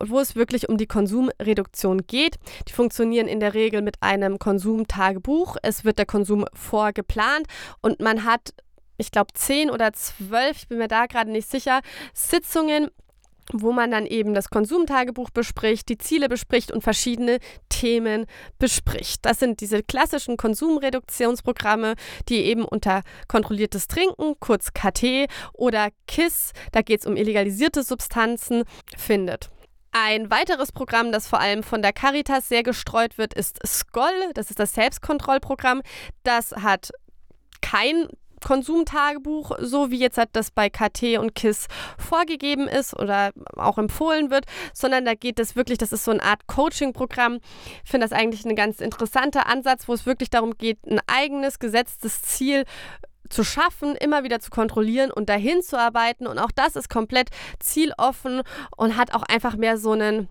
wo 0.01 0.21
es 0.21 0.37
wirklich 0.37 0.69
um 0.69 0.77
die 0.77 0.87
Konsumreduktion 0.87 2.07
geht. 2.07 2.37
Die 2.69 2.73
funktionieren 2.73 3.29
in 3.29 3.41
der 3.41 3.55
Regel 3.55 3.83
mit 3.83 3.97
einem 4.01 4.39
Konsumtagebuch. 4.39 5.57
Es 5.63 5.85
wird 5.85 5.99
der 5.99 6.07
Konsum 6.07 6.47
vorgeplant 6.55 7.47
und 7.81 8.01
man 8.01 8.25
hat 8.25 8.55
ich 9.01 9.11
glaube, 9.11 9.33
zehn 9.33 9.71
oder 9.71 9.95
zwölf, 9.95 10.59
ich 10.59 10.69
bin 10.69 10.77
mir 10.77 10.87
da 10.87 11.07
gerade 11.07 11.31
nicht 11.31 11.51
sicher, 11.51 11.81
Sitzungen, 12.13 12.91
wo 13.53 13.73
man 13.73 13.91
dann 13.91 14.07
eben 14.07 14.35
das 14.35 14.51
Konsumtagebuch 14.51 15.31
bespricht, 15.31 15.89
die 15.89 15.99
Ziele 15.99 16.29
bespricht 16.29 16.71
und 16.71 16.83
verschiedene 16.83 17.39
Themen 17.81 18.27
bespricht. 18.59 19.25
Das 19.25 19.39
sind 19.39 19.63
diese 19.63 19.83
klassischen 19.83 20.37
Konsumreduktionsprogramme, 20.37 21.95
die 22.29 22.45
eben 22.45 22.67
unter 22.67 23.01
kontrolliertes 23.27 23.89
Trinken, 23.89 24.35
kurz 24.39 24.75
KT 24.75 25.31
oder 25.55 25.89
KISS, 26.07 26.53
da 26.73 26.83
geht 26.83 27.01
es 27.01 27.07
um 27.07 27.17
illegalisierte 27.17 27.83
Substanzen, 27.83 28.65
findet. 28.99 29.49
Ein 29.93 30.31
weiteres 30.31 30.73
Programm, 30.73 31.11
das 31.11 31.27
vor 31.27 31.41
allem 31.41 31.63
von 31.63 31.81
der 31.81 31.95
Caritas 31.95 32.49
sehr 32.49 32.63
gestreut 32.63 33.17
wird, 33.17 33.33
ist 33.33 33.59
SCOL. 33.67 34.13
Das 34.35 34.51
ist 34.51 34.59
das 34.59 34.75
Selbstkontrollprogramm. 34.75 35.81
Das 36.23 36.53
hat 36.53 36.91
kein 37.63 38.09
Konsumtagebuch, 38.41 39.53
so 39.61 39.91
wie 39.91 39.99
jetzt 39.99 40.19
halt 40.19 40.31
das 40.33 40.51
bei 40.51 40.71
KT 40.71 41.19
und 41.19 41.35
KISS 41.35 41.67
vorgegeben 41.99 42.69
ist 42.69 42.99
oder 42.99 43.31
auch 43.57 43.79
empfohlen 43.79 44.31
wird, 44.31 44.47
sondern 44.73 45.05
da 45.05 45.15
geht 45.15 45.39
es 45.39 45.57
wirklich, 45.57 45.79
das 45.79 45.93
ist 45.93 46.05
so 46.05 46.11
eine 46.11 46.23
Art 46.23 46.47
Coaching-Programm. 46.47 47.41
Ich 47.85 47.91
finde 47.91 48.07
das 48.07 48.19
eigentlich 48.19 48.45
ein 48.45 48.57
ganz 48.57 48.81
interessanter 48.81 49.47
Ansatz, 49.47 49.89
wo 49.89 49.95
es 49.95 50.07
wirklich 50.07 50.31
darum 50.31 50.57
geht, 50.57 50.79
ein 50.87 51.01
eigenes 51.07 51.59
gesetztes 51.59 52.23
Ziel 52.23 52.65
zu 53.29 53.45
schaffen, 53.45 53.95
immer 53.95 54.25
wieder 54.25 54.41
zu 54.41 54.51
kontrollieren 54.51 55.11
und 55.11 55.29
dahin 55.29 55.63
zu 55.63 55.79
arbeiten. 55.79 56.27
Und 56.27 56.39
auch 56.39 56.51
das 56.51 56.77
ist 56.77 56.91
komplett 56.91 57.31
zieloffen 57.61 58.43
und 58.77 58.97
hat 58.97 59.15
auch 59.15 59.23
einfach 59.23 59.57
mehr 59.57 59.79
so 59.79 59.93
einen 59.93 60.29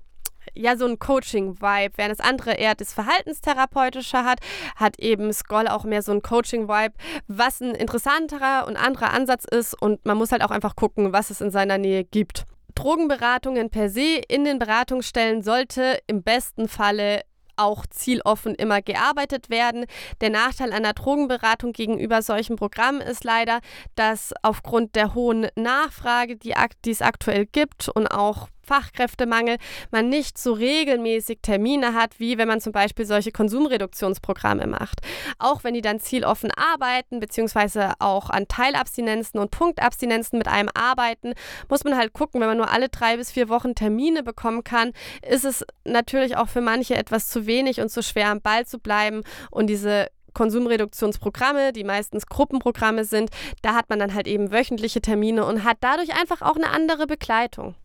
ja 0.55 0.77
so 0.77 0.85
ein 0.85 0.99
Coaching-Vibe, 0.99 1.93
während 1.95 2.19
das 2.19 2.25
andere 2.25 2.53
eher 2.53 2.75
das 2.75 2.93
Verhaltenstherapeutische 2.93 4.23
hat, 4.23 4.39
hat 4.75 4.99
eben 4.99 5.31
Skoll 5.33 5.67
auch 5.67 5.83
mehr 5.83 6.01
so 6.01 6.11
ein 6.11 6.21
Coaching-Vibe, 6.21 6.93
was 7.27 7.61
ein 7.61 7.75
interessanterer 7.75 8.67
und 8.67 8.77
anderer 8.77 9.13
Ansatz 9.13 9.45
ist 9.45 9.79
und 9.81 10.05
man 10.05 10.17
muss 10.17 10.31
halt 10.31 10.43
auch 10.43 10.51
einfach 10.51 10.75
gucken, 10.75 11.13
was 11.13 11.29
es 11.29 11.41
in 11.41 11.51
seiner 11.51 11.77
Nähe 11.77 12.03
gibt. 12.03 12.45
Drogenberatungen 12.75 13.69
per 13.69 13.89
se 13.89 14.21
in 14.27 14.45
den 14.45 14.59
Beratungsstellen 14.59 15.43
sollte 15.43 15.99
im 16.07 16.23
besten 16.23 16.67
Falle 16.67 17.21
auch 17.59 17.85
zieloffen 17.85 18.55
immer 18.55 18.81
gearbeitet 18.81 19.49
werden. 19.49 19.85
Der 20.21 20.29
Nachteil 20.29 20.71
einer 20.71 20.93
Drogenberatung 20.93 21.73
gegenüber 21.73 22.21
solchen 22.21 22.55
Programmen 22.55 23.01
ist 23.01 23.23
leider, 23.23 23.59
dass 23.95 24.33
aufgrund 24.41 24.95
der 24.95 25.13
hohen 25.13 25.47
Nachfrage, 25.55 26.37
die, 26.37 26.53
die 26.85 26.91
es 26.91 27.01
aktuell 27.01 27.45
gibt 27.45 27.89
und 27.89 28.07
auch 28.07 28.47
Fachkräftemangel 28.69 29.57
man 29.89 30.09
nicht 30.09 30.37
so 30.37 30.53
regelmäßig 30.53 31.39
Termine 31.41 31.95
hat, 31.95 32.19
wie 32.19 32.37
wenn 32.37 32.47
man 32.47 32.61
zum 32.61 32.71
Beispiel 32.71 33.05
solche 33.05 33.31
Konsumreduktionsprogramme 33.31 34.67
macht. 34.67 35.01
Auch 35.39 35.63
wenn 35.63 35.73
die 35.73 35.81
dann 35.81 35.99
zieloffen 35.99 36.51
arbeiten, 36.51 37.19
beziehungsweise 37.19 37.93
auch 37.97 38.29
an 38.29 38.47
Teilabstinenzen 38.47 39.39
und 39.39 39.49
Punktabstinenzen 39.49 40.37
mit 40.37 40.47
einem 40.47 40.69
arbeiten, 40.75 41.33
muss 41.67 41.83
man 41.83 41.97
halt 41.97 42.13
gucken, 42.13 42.41
wenn 42.41 42.47
man 42.47 42.57
nur 42.57 42.71
alle 42.71 42.89
drei 42.89 43.17
bis 43.17 43.31
vier 43.31 43.49
Wochen 43.49 43.73
Termine 43.73 44.21
bekommen 44.21 44.63
kann, 44.63 44.91
ist 45.27 45.45
es 45.45 45.65
natürlich 45.83 46.37
auch 46.37 46.47
für 46.47 46.61
manche 46.61 46.95
etwas 46.95 47.27
zu 47.27 47.47
wenig 47.47 47.81
und 47.81 47.89
zu 47.89 48.03
schwer 48.03 48.29
am 48.29 48.41
Ball 48.41 48.67
zu 48.67 48.77
bleiben 48.77 49.23
und 49.49 49.67
diese 49.67 50.09
Konsumreduktionsprogramme, 50.33 51.73
die 51.73 51.83
meistens 51.83 52.27
Gruppenprogramme 52.27 53.03
sind, 53.03 53.31
da 53.61 53.73
hat 53.73 53.89
man 53.89 53.99
dann 53.99 54.13
halt 54.13 54.27
eben 54.27 54.51
wöchentliche 54.51 55.01
Termine 55.01 55.45
und 55.45 55.63
hat 55.63 55.77
dadurch 55.81 56.13
einfach 56.19 56.41
auch 56.41 56.55
eine 56.55 56.69
andere 56.69 57.07
Begleitung. 57.07 57.75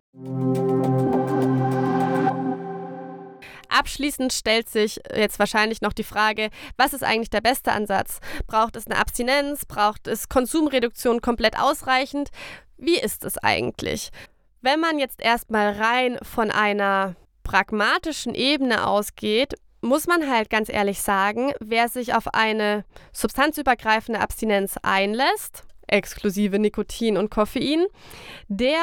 Abschließend 3.69 4.33
stellt 4.33 4.69
sich 4.69 5.01
jetzt 5.13 5.41
wahrscheinlich 5.41 5.81
noch 5.81 5.93
die 5.93 6.05
Frage, 6.05 6.51
was 6.77 6.93
ist 6.93 7.03
eigentlich 7.03 7.31
der 7.31 7.41
beste 7.41 7.73
Ansatz? 7.73 8.21
Braucht 8.47 8.77
es 8.77 8.87
eine 8.87 8.97
Abstinenz? 8.97 9.67
Braucht 9.67 10.07
es 10.07 10.29
Konsumreduktion 10.29 11.21
komplett 11.21 11.59
ausreichend? 11.59 12.29
Wie 12.77 12.97
ist 12.97 13.25
es 13.25 13.39
eigentlich? 13.39 14.11
Wenn 14.63 14.79
man 14.79 15.01
jetzt 15.01 15.21
erstmal 15.21 15.73
rein 15.73 16.19
von 16.23 16.53
einer 16.53 17.17
pragmatischen 17.43 18.37
Ebene 18.37 18.87
ausgeht, 18.87 19.55
muss 19.81 20.07
man 20.07 20.31
halt 20.31 20.49
ganz 20.49 20.69
ehrlich 20.69 21.03
sagen, 21.03 21.53
wer 21.61 21.89
sich 21.89 22.15
auf 22.15 22.33
eine 22.33 22.85
substanzübergreifende 23.13 24.21
Abstinenz 24.21 24.77
einlässt, 24.83 25.65
exklusive 25.89 26.61
Nikotin 26.61 27.17
und 27.17 27.31
Koffein, 27.31 27.85
der 28.49 28.79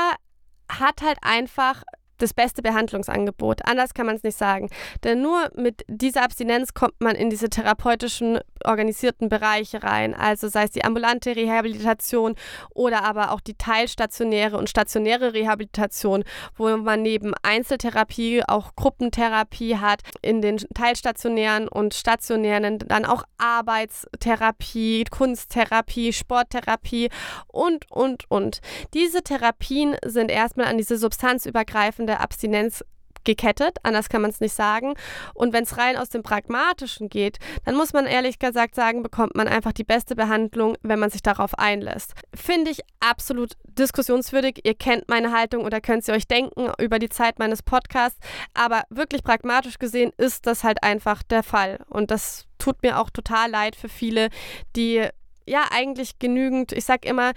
hat 0.79 1.01
halt 1.01 1.17
einfach 1.21 1.83
das 2.21 2.33
beste 2.33 2.61
Behandlungsangebot. 2.61 3.65
Anders 3.65 3.93
kann 3.93 4.05
man 4.05 4.15
es 4.15 4.23
nicht 4.23 4.37
sagen. 4.37 4.69
Denn 5.03 5.21
nur 5.21 5.49
mit 5.55 5.83
dieser 5.87 6.23
Abstinenz 6.23 6.73
kommt 6.73 6.99
man 6.99 7.15
in 7.15 7.29
diese 7.29 7.49
therapeutischen 7.49 8.39
organisierten 8.65 9.29
Bereiche 9.29 9.83
rein. 9.83 10.13
Also 10.13 10.47
sei 10.47 10.63
es 10.63 10.71
die 10.71 10.83
ambulante 10.83 11.35
Rehabilitation 11.35 12.35
oder 12.73 13.03
aber 13.03 13.31
auch 13.31 13.41
die 13.41 13.55
teilstationäre 13.55 14.57
und 14.57 14.69
stationäre 14.69 15.33
Rehabilitation, 15.33 16.23
wo 16.55 16.75
man 16.77 17.01
neben 17.01 17.33
Einzeltherapie 17.43 18.43
auch 18.47 18.75
Gruppentherapie 18.75 19.77
hat. 19.77 20.01
In 20.21 20.41
den 20.41 20.57
teilstationären 20.57 21.67
und 21.67 21.93
stationären 21.93 22.79
dann 22.79 23.05
auch 23.05 23.23
Arbeitstherapie, 23.37 25.05
Kunsttherapie, 25.09 26.13
Sporttherapie 26.13 27.09
und, 27.47 27.89
und, 27.91 28.29
und. 28.29 28.61
Diese 28.93 29.23
Therapien 29.23 29.95
sind 30.05 30.31
erstmal 30.31 30.67
an 30.67 30.77
diese 30.77 30.97
substanzübergreifende 30.97 32.19
Abstinenz 32.19 32.83
gekettet, 33.23 33.77
anders 33.83 34.09
kann 34.09 34.21
man 34.21 34.31
es 34.31 34.39
nicht 34.39 34.53
sagen. 34.53 34.95
Und 35.33 35.53
wenn 35.53 35.63
es 35.63 35.77
rein 35.77 35.97
aus 35.97 36.09
dem 36.09 36.23
Pragmatischen 36.23 37.09
geht, 37.09 37.37
dann 37.65 37.75
muss 37.75 37.93
man 37.93 38.05
ehrlich 38.05 38.39
gesagt 38.39 38.75
sagen, 38.75 39.03
bekommt 39.03 39.35
man 39.35 39.47
einfach 39.47 39.71
die 39.71 39.83
beste 39.83 40.15
Behandlung, 40.15 40.75
wenn 40.81 40.99
man 40.99 41.09
sich 41.09 41.21
darauf 41.21 41.57
einlässt. 41.57 42.13
Finde 42.33 42.71
ich 42.71 42.81
absolut 42.99 43.53
diskussionswürdig. 43.77 44.61
Ihr 44.63 44.75
kennt 44.75 45.09
meine 45.09 45.31
Haltung 45.31 45.65
oder 45.65 45.81
könnt 45.81 46.03
sie 46.03 46.11
euch 46.11 46.27
denken 46.27 46.71
über 46.79 46.99
die 46.99 47.09
Zeit 47.09 47.39
meines 47.39 47.63
Podcasts. 47.63 48.19
Aber 48.53 48.83
wirklich 48.89 49.23
pragmatisch 49.23 49.79
gesehen 49.79 50.11
ist 50.17 50.47
das 50.47 50.63
halt 50.63 50.83
einfach 50.83 51.23
der 51.23 51.43
Fall. 51.43 51.79
Und 51.89 52.11
das 52.11 52.47
tut 52.57 52.81
mir 52.83 52.99
auch 52.99 53.09
total 53.09 53.49
leid 53.49 53.75
für 53.75 53.89
viele, 53.89 54.29
die 54.75 55.07
ja 55.45 55.65
eigentlich 55.71 56.19
genügend, 56.19 56.71
ich 56.71 56.85
sag 56.85 57.05
immer, 57.05 57.31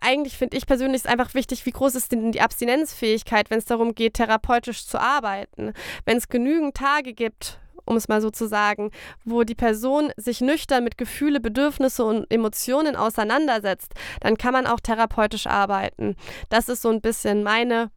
eigentlich 0.00 0.36
finde 0.36 0.56
ich 0.56 0.66
persönlich 0.66 1.02
ist 1.02 1.08
einfach 1.08 1.34
wichtig, 1.34 1.64
wie 1.66 1.70
groß 1.70 1.94
ist 1.94 2.12
denn 2.12 2.32
die 2.32 2.40
Abstinenzfähigkeit, 2.40 3.50
wenn 3.50 3.58
es 3.58 3.64
darum 3.64 3.94
geht, 3.94 4.14
therapeutisch 4.14 4.86
zu 4.86 5.00
arbeiten. 5.00 5.72
Wenn 6.04 6.16
es 6.16 6.28
genügend 6.28 6.76
Tage 6.76 7.14
gibt, 7.14 7.58
um 7.84 7.96
es 7.96 8.08
mal 8.08 8.20
so 8.20 8.30
zu 8.30 8.46
sagen, 8.46 8.90
wo 9.24 9.44
die 9.44 9.54
Person 9.54 10.12
sich 10.16 10.40
nüchtern 10.40 10.84
mit 10.84 10.98
Gefühle, 10.98 11.40
Bedürfnisse 11.40 12.04
und 12.04 12.26
Emotionen 12.30 12.96
auseinandersetzt, 12.96 13.94
dann 14.20 14.36
kann 14.36 14.52
man 14.52 14.66
auch 14.66 14.80
therapeutisch 14.80 15.46
arbeiten. 15.46 16.16
Das 16.50 16.68
ist 16.68 16.82
so 16.82 16.90
ein 16.90 17.00
bisschen 17.00 17.42
meine 17.42 17.90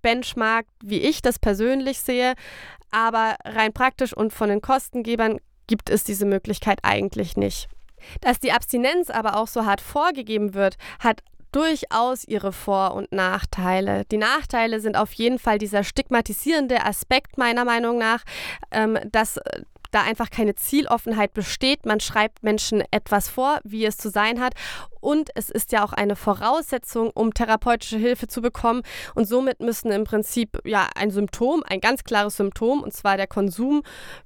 Benchmark, 0.00 0.66
wie 0.82 1.00
ich 1.00 1.22
das 1.22 1.38
persönlich 1.38 2.00
sehe. 2.00 2.34
Aber 2.90 3.36
rein 3.44 3.72
praktisch 3.72 4.12
und 4.12 4.32
von 4.32 4.48
den 4.48 4.60
Kostengebern 4.60 5.38
gibt 5.66 5.90
es 5.90 6.04
diese 6.04 6.26
Möglichkeit 6.26 6.78
eigentlich 6.82 7.36
nicht. 7.36 7.68
Dass 8.20 8.40
die 8.40 8.52
Abstinenz 8.52 9.10
aber 9.10 9.36
auch 9.36 9.48
so 9.48 9.64
hart 9.64 9.80
vorgegeben 9.80 10.54
wird, 10.54 10.76
hat 10.98 11.22
durchaus 11.52 12.24
ihre 12.24 12.52
Vor- 12.52 12.94
und 12.94 13.12
Nachteile. 13.12 14.04
Die 14.06 14.16
Nachteile 14.16 14.80
sind 14.80 14.96
auf 14.96 15.12
jeden 15.12 15.38
Fall 15.38 15.58
dieser 15.58 15.84
stigmatisierende 15.84 16.84
Aspekt 16.84 17.38
meiner 17.38 17.64
Meinung 17.64 17.98
nach, 17.98 18.24
ähm, 18.70 18.98
dass 19.10 19.36
äh, 19.36 19.62
da 19.92 20.02
einfach 20.02 20.30
keine 20.30 20.54
Zieloffenheit 20.54 21.34
besteht. 21.34 21.86
Man 21.86 22.00
schreibt 22.00 22.42
Menschen 22.42 22.82
etwas 22.90 23.28
vor, 23.28 23.60
wie 23.62 23.84
es 23.84 23.98
zu 23.98 24.08
sein 24.08 24.40
hat. 24.40 24.54
Und 25.00 25.30
es 25.34 25.50
ist 25.50 25.70
ja 25.72 25.84
auch 25.84 25.92
eine 25.92 26.16
Voraussetzung, 26.16 27.10
um 27.10 27.34
therapeutische 27.34 27.98
Hilfe 27.98 28.26
zu 28.26 28.40
bekommen. 28.40 28.82
Und 29.14 29.26
somit 29.26 29.60
müssen 29.60 29.92
im 29.92 30.04
Prinzip 30.04 30.58
ja 30.64 30.88
ein 30.96 31.10
Symptom, 31.10 31.62
ein 31.68 31.80
ganz 31.80 32.04
klares 32.04 32.36
Symptom, 32.36 32.82
und 32.82 32.94
zwar 32.94 33.16
der 33.16 33.26
Konsum, 33.26 33.82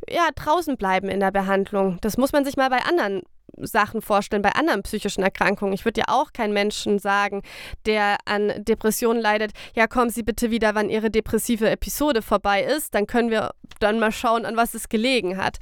ja 0.09 0.29
draußen 0.37 0.77
bleiben 0.77 1.09
in 1.09 1.19
der 1.19 1.33
Behandlung. 1.33 1.99
Das 2.01 2.17
muss 2.17 2.33
man 2.33 2.45
sich 2.45 2.57
mal 2.57 2.71
bei 2.71 2.85
anderen 2.85 3.23
Sachen 3.59 4.03
vorstellen 4.03 4.43
bei 4.43 4.53
anderen 4.53 4.83
psychischen 4.83 5.23
Erkrankungen. 5.23 5.73
Ich 5.73 5.85
würde 5.85 6.01
ja 6.01 6.07
auch 6.09 6.33
keinen 6.33 6.53
Menschen 6.53 6.99
sagen, 6.99 7.43
der 7.87 8.19
an 8.25 8.53
Depressionen 8.59 9.21
leidet, 9.21 9.53
ja, 9.75 9.87
kommen 9.87 10.11
Sie 10.11 10.23
bitte 10.23 10.51
wieder, 10.51 10.75
wann 10.75 10.91
Ihre 10.91 11.11
depressive 11.11 11.69
Episode 11.71 12.23
vorbei 12.23 12.63
ist, 12.63 12.95
dann 12.95 13.07
können 13.07 13.31
wir 13.31 13.53
dann 13.81 13.99
mal 13.99 14.13
schauen, 14.13 14.45
an 14.47 14.57
was 14.57 14.75
es 14.75 14.89
gelegen 14.89 15.37
hat. 15.37 15.59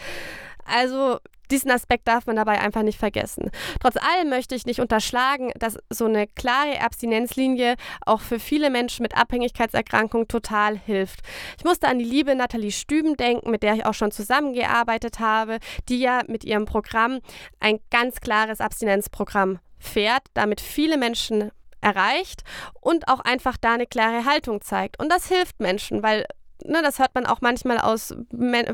Also 0.64 1.18
diesen 1.54 1.70
Aspekt 1.70 2.08
darf 2.08 2.26
man 2.26 2.34
dabei 2.36 2.60
einfach 2.60 2.82
nicht 2.82 2.98
vergessen. 2.98 3.50
Trotz 3.80 3.96
allem 3.96 4.28
möchte 4.28 4.56
ich 4.56 4.66
nicht 4.66 4.80
unterschlagen, 4.80 5.52
dass 5.56 5.78
so 5.88 6.06
eine 6.06 6.26
klare 6.26 6.80
Abstinenzlinie 6.80 7.76
auch 8.04 8.20
für 8.20 8.40
viele 8.40 8.70
Menschen 8.70 9.04
mit 9.04 9.16
Abhängigkeitserkrankungen 9.16 10.26
total 10.26 10.76
hilft. 10.76 11.20
Ich 11.56 11.64
musste 11.64 11.86
an 11.86 12.00
die 12.00 12.04
liebe 12.04 12.34
Nathalie 12.34 12.72
Stüben 12.72 13.16
denken, 13.16 13.52
mit 13.52 13.62
der 13.62 13.74
ich 13.74 13.86
auch 13.86 13.94
schon 13.94 14.10
zusammengearbeitet 14.10 15.20
habe, 15.20 15.58
die 15.88 16.00
ja 16.00 16.22
mit 16.26 16.44
ihrem 16.44 16.64
Programm 16.64 17.20
ein 17.60 17.78
ganz 17.90 18.20
klares 18.20 18.60
Abstinenzprogramm 18.60 19.60
fährt, 19.78 20.26
damit 20.34 20.60
viele 20.60 20.98
Menschen 20.98 21.52
erreicht 21.80 22.42
und 22.80 23.06
auch 23.06 23.20
einfach 23.20 23.56
da 23.60 23.74
eine 23.74 23.86
klare 23.86 24.24
Haltung 24.24 24.60
zeigt. 24.60 24.98
Und 24.98 25.12
das 25.12 25.28
hilft 25.28 25.60
Menschen, 25.60 26.02
weil 26.02 26.26
ne, 26.64 26.80
das 26.82 26.98
hört 26.98 27.14
man 27.14 27.26
auch 27.26 27.40
manchmal 27.40 27.78
aus 27.78 28.14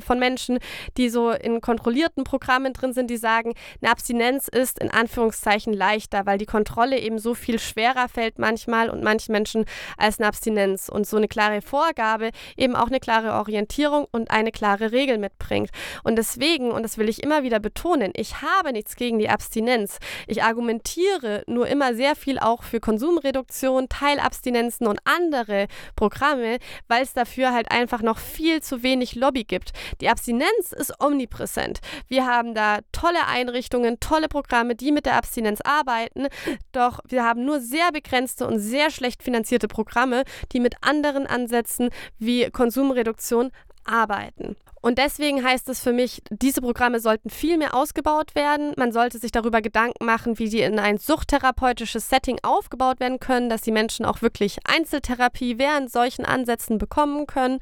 von 0.00 0.18
Menschen, 0.18 0.58
die 0.96 1.08
so 1.08 1.30
in 1.30 1.60
kontrollierten 1.60 2.24
Programmen 2.24 2.72
drin 2.72 2.92
sind, 2.92 3.10
die 3.10 3.16
sagen, 3.16 3.54
eine 3.80 3.90
Abstinenz 3.90 4.48
ist 4.48 4.78
in 4.78 4.90
Anführungszeichen 4.90 5.72
leichter, 5.72 6.26
weil 6.26 6.38
die 6.38 6.46
Kontrolle 6.46 6.98
eben 6.98 7.18
so 7.18 7.34
viel 7.34 7.58
schwerer 7.58 8.08
fällt 8.08 8.38
manchmal 8.38 8.90
und 8.90 9.02
manchen 9.02 9.32
Menschen 9.32 9.64
als 9.96 10.18
eine 10.18 10.28
Abstinenz 10.28 10.88
und 10.88 11.06
so 11.06 11.16
eine 11.16 11.28
klare 11.28 11.62
Vorgabe 11.62 12.30
eben 12.56 12.76
auch 12.76 12.88
eine 12.88 13.00
klare 13.00 13.32
Orientierung 13.34 14.06
und 14.10 14.30
eine 14.30 14.52
klare 14.52 14.92
Regel 14.92 15.18
mitbringt. 15.18 15.70
Und 16.02 16.16
deswegen, 16.16 16.70
und 16.70 16.82
das 16.82 16.98
will 16.98 17.08
ich 17.08 17.22
immer 17.22 17.42
wieder 17.42 17.60
betonen, 17.60 18.12
ich 18.14 18.42
habe 18.42 18.72
nichts 18.72 18.96
gegen 18.96 19.18
die 19.18 19.28
Abstinenz. 19.28 19.98
Ich 20.26 20.42
argumentiere 20.42 21.42
nur 21.46 21.66
immer 21.68 21.94
sehr 21.94 22.16
viel 22.16 22.38
auch 22.38 22.62
für 22.62 22.80
Konsumreduktion, 22.80 23.88
Teilabstinenzen 23.88 24.86
und 24.86 25.00
andere 25.04 25.66
Programme, 25.96 26.58
weil 26.88 27.02
es 27.02 27.12
dafür 27.12 27.52
halt 27.52 27.69
einfach 27.70 28.02
noch 28.02 28.18
viel 28.18 28.62
zu 28.62 28.82
wenig 28.82 29.14
Lobby 29.14 29.44
gibt. 29.44 29.72
Die 30.00 30.08
Abstinenz 30.08 30.72
ist 30.76 30.92
omnipräsent. 31.00 31.80
Wir 32.08 32.26
haben 32.26 32.54
da 32.54 32.78
tolle 32.92 33.26
Einrichtungen, 33.26 34.00
tolle 34.00 34.28
Programme, 34.28 34.74
die 34.74 34.92
mit 34.92 35.06
der 35.06 35.16
Abstinenz 35.16 35.60
arbeiten, 35.62 36.28
doch 36.72 37.00
wir 37.08 37.24
haben 37.24 37.44
nur 37.44 37.60
sehr 37.60 37.92
begrenzte 37.92 38.46
und 38.46 38.58
sehr 38.58 38.90
schlecht 38.90 39.22
finanzierte 39.22 39.68
Programme, 39.68 40.24
die 40.52 40.60
mit 40.60 40.74
anderen 40.80 41.26
Ansätzen 41.26 41.90
wie 42.18 42.50
Konsumreduktion 42.50 43.50
arbeiten. 43.84 44.56
Und 44.82 44.98
deswegen 44.98 45.44
heißt 45.44 45.68
es 45.68 45.80
für 45.80 45.92
mich, 45.92 46.22
diese 46.30 46.62
Programme 46.62 47.00
sollten 47.00 47.28
viel 47.28 47.58
mehr 47.58 47.74
ausgebaut 47.74 48.34
werden. 48.34 48.72
Man 48.76 48.92
sollte 48.92 49.18
sich 49.18 49.30
darüber 49.30 49.60
Gedanken 49.60 50.06
machen, 50.06 50.38
wie 50.38 50.48
die 50.48 50.62
in 50.62 50.78
ein 50.78 50.96
suchttherapeutisches 50.96 52.08
Setting 52.08 52.38
aufgebaut 52.42 52.98
werden 52.98 53.20
können, 53.20 53.50
dass 53.50 53.60
die 53.60 53.72
Menschen 53.72 54.06
auch 54.06 54.22
wirklich 54.22 54.58
Einzeltherapie 54.64 55.58
während 55.58 55.92
solchen 55.92 56.24
Ansätzen 56.24 56.78
bekommen 56.78 57.26
können. 57.26 57.58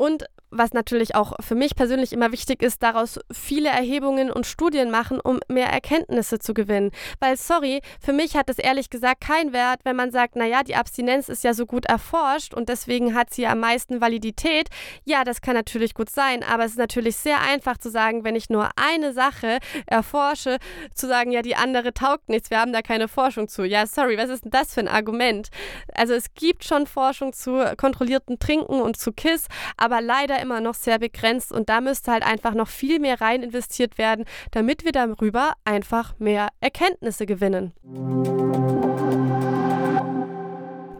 Und 0.00 0.24
was 0.50 0.72
natürlich 0.72 1.14
auch 1.14 1.34
für 1.40 1.54
mich 1.54 1.76
persönlich 1.76 2.12
immer 2.12 2.32
wichtig 2.32 2.62
ist, 2.62 2.82
daraus 2.82 3.20
viele 3.30 3.68
Erhebungen 3.68 4.30
und 4.30 4.46
Studien 4.46 4.90
machen, 4.90 5.20
um 5.20 5.40
mehr 5.48 5.68
Erkenntnisse 5.68 6.38
zu 6.38 6.54
gewinnen. 6.54 6.90
Weil, 7.20 7.36
sorry, 7.36 7.80
für 8.00 8.12
mich 8.12 8.36
hat 8.36 8.50
es 8.50 8.58
ehrlich 8.58 8.90
gesagt 8.90 9.20
keinen 9.20 9.52
Wert, 9.52 9.80
wenn 9.84 9.96
man 9.96 10.10
sagt, 10.10 10.36
naja, 10.36 10.62
die 10.62 10.74
Abstinenz 10.74 11.28
ist 11.28 11.44
ja 11.44 11.54
so 11.54 11.66
gut 11.66 11.86
erforscht 11.86 12.54
und 12.54 12.68
deswegen 12.68 13.14
hat 13.14 13.32
sie 13.32 13.46
am 13.46 13.60
meisten 13.60 14.00
Validität. 14.00 14.68
Ja, 15.04 15.22
das 15.22 15.40
kann 15.40 15.54
natürlich 15.54 15.94
gut 15.94 16.10
sein, 16.10 16.42
aber 16.42 16.64
es 16.64 16.72
ist 16.72 16.78
natürlich 16.78 17.16
sehr 17.16 17.40
einfach 17.40 17.78
zu 17.78 17.90
sagen, 17.90 18.24
wenn 18.24 18.36
ich 18.36 18.50
nur 18.50 18.70
eine 18.76 19.12
Sache 19.12 19.58
erforsche, 19.86 20.58
zu 20.94 21.06
sagen, 21.06 21.30
ja, 21.30 21.42
die 21.42 21.56
andere 21.56 21.94
taugt 21.94 22.28
nichts, 22.28 22.50
wir 22.50 22.58
haben 22.58 22.72
da 22.72 22.82
keine 22.82 23.06
Forschung 23.06 23.48
zu. 23.48 23.64
Ja, 23.64 23.86
sorry, 23.86 24.18
was 24.18 24.30
ist 24.30 24.44
denn 24.44 24.50
das 24.50 24.74
für 24.74 24.80
ein 24.80 24.88
Argument? 24.88 25.48
Also 25.94 26.14
es 26.14 26.34
gibt 26.34 26.64
schon 26.64 26.86
Forschung 26.86 27.32
zu 27.32 27.72
kontrollierten 27.76 28.38
Trinken 28.38 28.80
und 28.80 28.96
zu 28.96 29.12
KISS, 29.12 29.46
aber 29.76 29.89
leider 29.98 30.40
immer 30.40 30.60
noch 30.60 30.74
sehr 30.74 30.98
begrenzt 30.98 31.52
und 31.52 31.68
da 31.68 31.80
müsste 31.80 32.12
halt 32.12 32.24
einfach 32.24 32.54
noch 32.54 32.68
viel 32.68 33.00
mehr 33.00 33.20
rein 33.20 33.42
investiert 33.42 33.98
werden, 33.98 34.24
damit 34.52 34.84
wir 34.84 34.92
darüber 34.92 35.54
einfach 35.64 36.14
mehr 36.18 36.48
Erkenntnisse 36.60 37.26
gewinnen. 37.26 37.72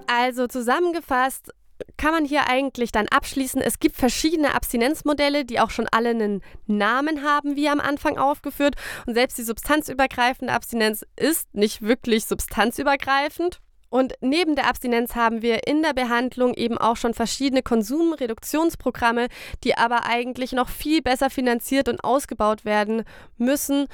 Also 0.07 0.47
zusammengefasst, 0.49 1.53
kann 1.97 2.13
man 2.13 2.25
hier 2.25 2.49
eigentlich 2.49 2.93
dann 2.93 3.09
abschließen, 3.09 3.61
es 3.61 3.79
gibt 3.79 3.97
verschiedene 3.97 4.55
Abstinenzmodelle, 4.55 5.45
die 5.45 5.61
auch 5.61 5.71
schon 5.71 5.89
alle 5.91 6.11
einen 6.11 6.43
Namen 6.67 7.23
haben, 7.23 7.57
wie 7.57 7.69
am 7.69 7.81
Anfang 7.81 8.19
aufgeführt. 8.19 8.75
Und 9.07 9.15
selbst 9.15 9.39
die 9.39 9.43
substanzübergreifende 9.43 10.53
Abstinenz 10.53 11.05
ist 11.17 11.55
nicht 11.55 11.83
wirklich 11.83 12.25
substanzübergreifend. 12.25 13.61
Und 13.91 14.15
neben 14.21 14.55
der 14.55 14.69
Abstinenz 14.69 15.17
haben 15.17 15.43
wir 15.43 15.67
in 15.67 15.83
der 15.83 15.93
Behandlung 15.93 16.55
eben 16.55 16.79
auch 16.79 16.97
schon 16.97 17.13
verschiedene 17.13 17.63
Konsumreduktionsprogramme, 17.63 19.27
die 19.65 19.77
aber 19.77 20.07
eigentlich 20.07 20.53
noch 20.53 20.69
viel 20.69 21.03
besser 21.03 21.29
finanziert 21.29 21.89
und 21.89 22.03
ausgebaut 22.05 22.65
werden 22.65 23.03
müssen, 23.37 23.87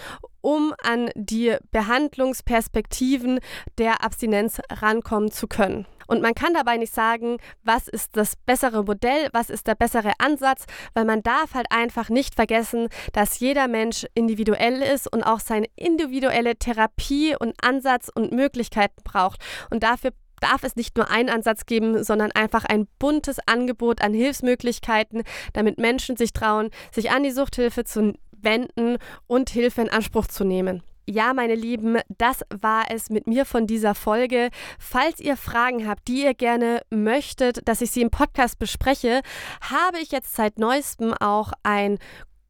um 0.42 0.74
an 0.82 1.10
die 1.14 1.56
Behandlungsperspektiven 1.72 3.40
der 3.78 4.04
Abstinenz 4.04 4.60
rankommen 4.70 5.32
zu 5.32 5.48
können. 5.48 5.86
Und 6.06 6.22
man 6.22 6.34
kann 6.34 6.54
dabei 6.54 6.76
nicht 6.76 6.94
sagen, 6.94 7.38
was 7.62 7.88
ist 7.88 8.16
das 8.16 8.36
bessere 8.36 8.84
Modell, 8.84 9.28
was 9.32 9.50
ist 9.50 9.66
der 9.66 9.74
bessere 9.74 10.12
Ansatz, 10.18 10.64
weil 10.94 11.04
man 11.04 11.22
darf 11.22 11.54
halt 11.54 11.66
einfach 11.70 12.08
nicht 12.08 12.34
vergessen, 12.34 12.88
dass 13.12 13.40
jeder 13.40 13.68
Mensch 13.68 14.06
individuell 14.14 14.82
ist 14.82 15.12
und 15.12 15.22
auch 15.22 15.40
seine 15.40 15.66
individuelle 15.76 16.56
Therapie 16.56 17.36
und 17.38 17.54
Ansatz 17.62 18.10
und 18.14 18.32
Möglichkeiten 18.32 19.02
braucht. 19.04 19.40
Und 19.70 19.82
dafür 19.82 20.12
darf 20.40 20.64
es 20.64 20.76
nicht 20.76 20.96
nur 20.96 21.10
einen 21.10 21.30
Ansatz 21.30 21.66
geben, 21.66 22.04
sondern 22.04 22.32
einfach 22.32 22.64
ein 22.64 22.86
buntes 22.98 23.38
Angebot 23.46 24.02
an 24.02 24.14
Hilfsmöglichkeiten, 24.14 25.22
damit 25.52 25.78
Menschen 25.78 26.16
sich 26.16 26.32
trauen, 26.32 26.70
sich 26.92 27.10
an 27.10 27.22
die 27.22 27.30
Suchthilfe 27.30 27.84
zu 27.84 28.14
wenden 28.32 28.98
und 29.26 29.50
Hilfe 29.50 29.82
in 29.82 29.88
Anspruch 29.88 30.26
zu 30.26 30.44
nehmen. 30.44 30.82
Ja, 31.08 31.34
meine 31.34 31.54
Lieben, 31.54 31.98
das 32.18 32.40
war 32.50 32.86
es 32.90 33.10
mit 33.10 33.28
mir 33.28 33.44
von 33.44 33.68
dieser 33.68 33.94
Folge. 33.94 34.50
Falls 34.80 35.20
ihr 35.20 35.36
Fragen 35.36 35.86
habt, 35.86 36.08
die 36.08 36.24
ihr 36.24 36.34
gerne 36.34 36.80
möchtet, 36.90 37.68
dass 37.68 37.80
ich 37.80 37.92
sie 37.92 38.02
im 38.02 38.10
Podcast 38.10 38.58
bespreche, 38.58 39.22
habe 39.60 40.00
ich 40.00 40.10
jetzt 40.10 40.34
seit 40.34 40.58
neuestem 40.58 41.14
auch 41.14 41.52
ein 41.62 41.98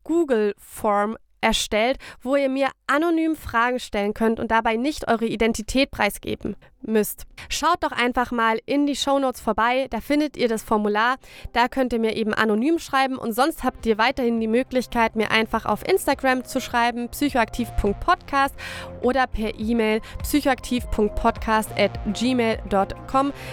Google 0.04 0.54
Form 0.56 1.18
erstellt, 1.42 1.98
wo 2.22 2.34
ihr 2.34 2.48
mir 2.48 2.68
anonym 2.86 3.36
Fragen 3.36 3.78
stellen 3.78 4.14
könnt 4.14 4.40
und 4.40 4.50
dabei 4.50 4.76
nicht 4.76 5.06
eure 5.06 5.26
Identität 5.26 5.90
preisgeben 5.90 6.56
müsst. 6.86 7.26
Schaut 7.48 7.82
doch 7.82 7.92
einfach 7.92 8.32
mal 8.32 8.58
in 8.66 8.86
die 8.86 8.96
Shownotes 8.96 9.40
vorbei, 9.40 9.86
da 9.90 10.00
findet 10.00 10.36
ihr 10.36 10.48
das 10.48 10.62
Formular, 10.62 11.16
da 11.52 11.68
könnt 11.68 11.92
ihr 11.92 11.98
mir 11.98 12.16
eben 12.16 12.34
anonym 12.34 12.78
schreiben. 12.78 13.16
Und 13.16 13.32
sonst 13.32 13.64
habt 13.64 13.86
ihr 13.86 13.98
weiterhin 13.98 14.40
die 14.40 14.48
Möglichkeit, 14.48 15.16
mir 15.16 15.30
einfach 15.30 15.66
auf 15.66 15.86
Instagram 15.86 16.44
zu 16.44 16.60
schreiben, 16.60 17.08
psychoaktiv.podcast 17.08 18.54
oder 19.02 19.26
per 19.26 19.58
E-Mail 19.58 20.00
psychoaktiv.podcast 20.22 21.70
at 21.76 21.92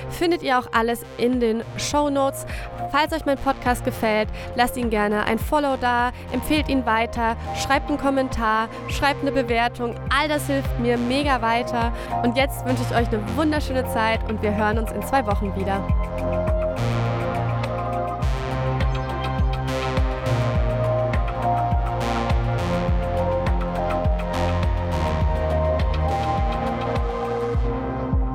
Findet 0.10 0.44
ihr 0.44 0.60
auch 0.60 0.68
alles 0.74 1.02
in 1.18 1.40
den 1.40 1.64
Shownotes. 1.78 2.46
Falls 2.92 3.14
euch 3.14 3.26
mein 3.26 3.38
Podcast 3.38 3.86
gefällt, 3.86 4.30
lasst 4.56 4.78
ihn 4.78 4.90
gerne 4.90 5.24
ein 5.26 5.40
Follow 5.40 5.78
da, 5.78 6.12
empfehlt 6.32 6.70
ihn 6.70 6.86
weiter, 6.86 7.36
schreibt 7.62 7.90
einen 7.90 7.98
Kommentar, 7.98 8.70
schreibt 8.90 9.22
eine 9.22 9.32
Bewertung, 9.32 9.96
all 10.16 10.28
das 10.28 10.48
hilft 10.48 10.80
mir 10.80 10.98
mega 10.98 11.42
weiter. 11.42 11.94
Und 12.24 12.38
jetzt 12.38 12.66
wünsche 12.66 12.84
ich 12.84 12.96
euch 12.96 13.10
wunderschöne 13.36 13.88
Zeit 13.90 14.30
und 14.30 14.42
wir 14.42 14.56
hören 14.56 14.78
uns 14.78 14.92
in 14.92 15.02
zwei 15.04 15.26
Wochen 15.26 15.56
wieder. 15.56 15.82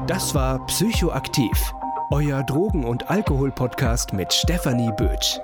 Das 0.07 0.35
war 0.35 0.65
Psychoaktiv, 0.67 1.73
euer 2.11 2.43
Drogen- 2.43 2.85
und 2.85 3.09
Alkohol-Podcast 3.09 4.12
mit 4.12 4.33
Stefanie 4.33 4.91
Bötsch. 4.97 5.39